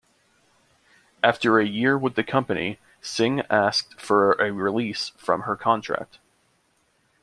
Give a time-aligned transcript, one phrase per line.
[1.21, 6.17] After a year with the company, Sing asked for a release from her contract.